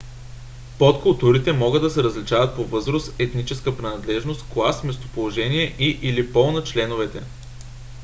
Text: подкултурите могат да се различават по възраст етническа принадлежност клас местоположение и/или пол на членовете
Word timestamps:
подкултурите 0.77 1.53
могат 1.53 1.81
да 1.81 1.89
се 1.89 2.03
различават 2.03 2.55
по 2.55 2.63
възраст 2.65 3.13
етническа 3.19 3.77
принадлежност 3.77 4.45
клас 4.53 4.83
местоположение 4.83 5.75
и/или 5.79 6.33
пол 6.33 6.51
на 6.51 6.63
членовете 6.63 7.23